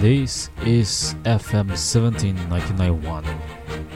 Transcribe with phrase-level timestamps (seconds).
[0.00, 3.24] This is FM 17991,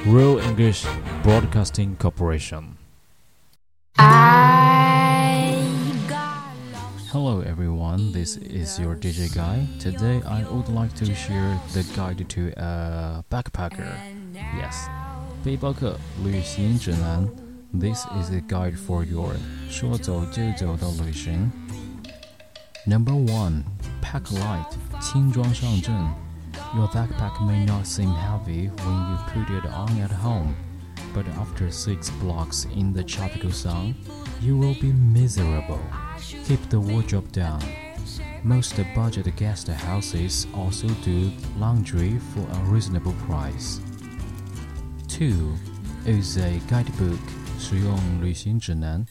[0.07, 0.87] Real English
[1.23, 2.77] Broadcasting Corporation.
[7.11, 9.67] Hello everyone, this is your DJ Guy.
[9.79, 13.93] Today I would like to share the guide to a backpacker.
[14.35, 14.89] Yes,
[15.45, 17.29] 背包客旅行指南.
[17.73, 19.35] This is a guide for your
[19.71, 21.51] 说走就走的旅行.
[22.87, 23.65] Number one,
[24.01, 24.73] pack light.
[25.03, 25.95] 轻装上阵.
[26.75, 30.55] Your backpack may not seem heavy when you put it on at home,
[31.15, 33.95] but after six blocks in the tropical sun,
[34.41, 35.81] you will be miserable.
[36.45, 37.63] Keep the wardrobe down.
[38.43, 43.81] Most budget guest houses also do laundry for a reasonable price.
[45.09, 45.55] 2.
[46.07, 47.19] Is a guidebook
[47.59, 49.05] 使用旅行指南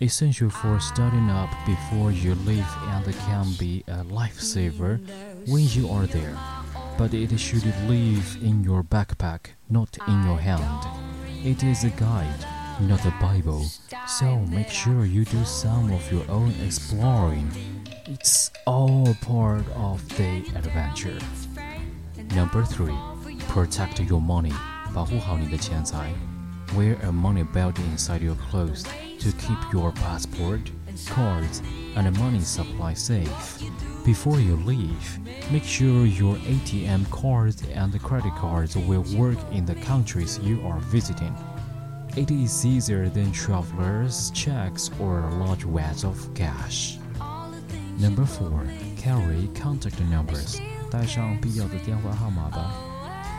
[0.00, 5.00] essential for starting up before you leave and can be a lifesaver
[5.46, 6.36] when you are there.
[6.98, 10.86] But it should live in your backpack, not in your hand.
[11.44, 12.46] It is a guide,
[12.80, 13.64] not a Bible,
[14.06, 17.50] so make sure you do some of your own exploring.
[18.06, 21.18] It's all part of the adventure.
[22.34, 22.92] Number 3.
[23.48, 24.52] Protect your money.
[24.94, 26.10] 保护好你的钱财.
[26.74, 28.84] Wear a money belt inside your clothes
[29.20, 30.60] to keep your passport,
[31.08, 31.62] cards,
[31.96, 33.62] and money supply safe.
[34.04, 35.18] Before you leave,
[35.50, 40.80] make sure your ATM cards and credit cards will work in the countries you are
[40.80, 41.34] visiting.
[42.16, 46.98] It is easier than travelers' checks or large wads of cash.
[47.98, 48.66] Number 4.
[48.96, 50.60] Carry contact numbers.
[50.90, 52.72] 带上必要的电话号码吧。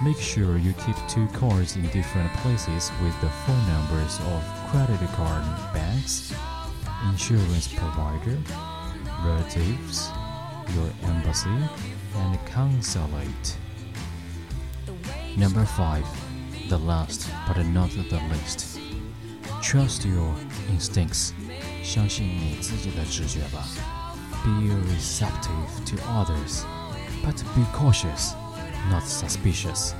[0.03, 4.99] Make sure you keep two cards in different places with the phone numbers of credit
[5.15, 6.33] card banks,
[7.09, 8.37] insurance provider,
[9.23, 10.09] relatives,
[10.75, 11.49] your embassy,
[12.15, 13.57] and consulate.
[15.37, 16.05] Number 5.
[16.69, 18.79] The last but not the least.
[19.61, 20.33] Trust your
[20.69, 21.33] instincts.
[21.83, 23.65] 相信你自己的直觉吧。
[24.43, 26.63] Be receptive to others,
[27.23, 28.33] but be cautious
[28.89, 29.93] not suspicious.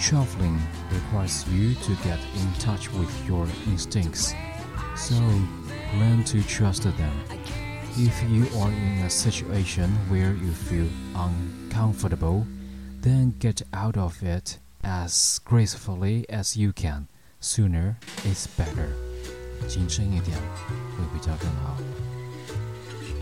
[0.00, 0.58] Traveling
[0.90, 4.34] requires you to get in touch with your instincts,
[4.96, 5.14] so
[5.98, 7.20] learn to trust them.
[7.96, 12.46] If you are in a situation where you feel uncomfortable,
[13.00, 17.08] then get out of it as gracefully as you can.
[17.40, 18.88] Sooner is better.
[19.68, 20.36] 谨慎一点
[20.96, 21.76] 会比较更好。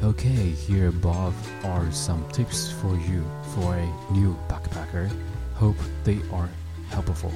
[0.03, 3.23] Okay, here above are some tips for you
[3.55, 5.09] for a new backpacker.
[5.55, 6.49] Hope they are
[6.91, 7.31] helpful.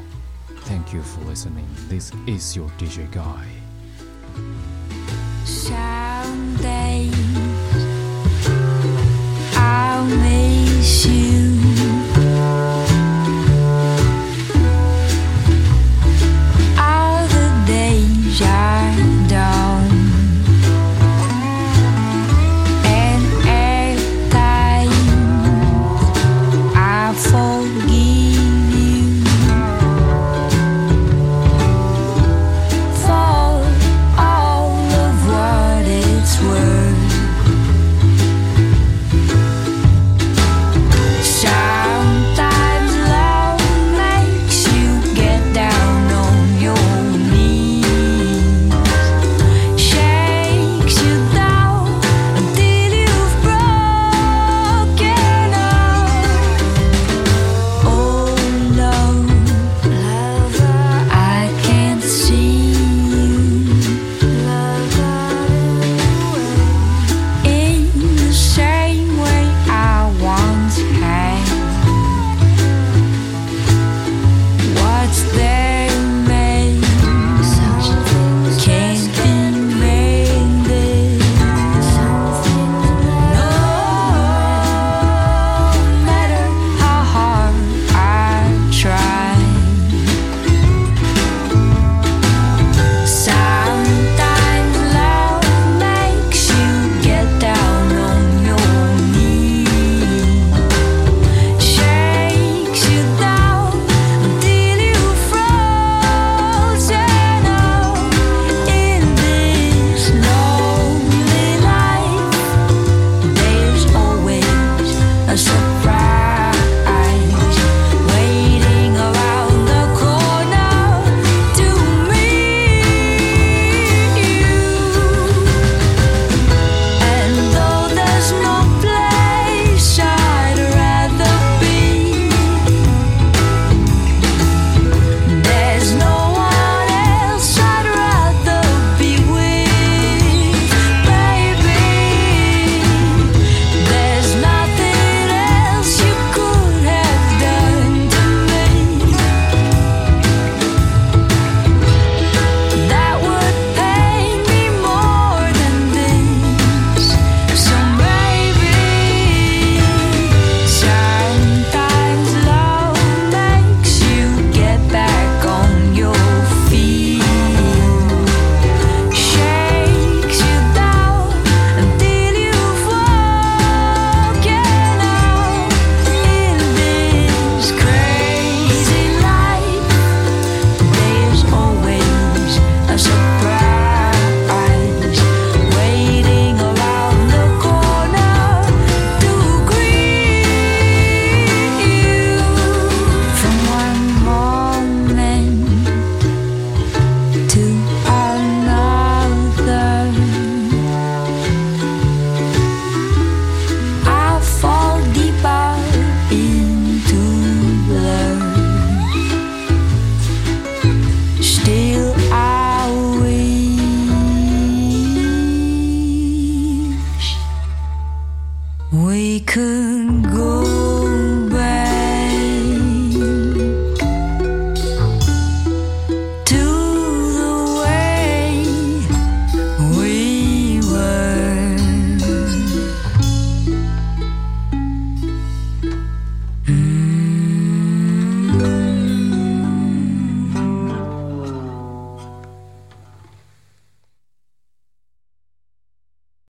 [0.65, 1.67] Thank you for listening.
[1.89, 3.60] This is your DJ Guy.
[9.56, 11.61] I'll miss you.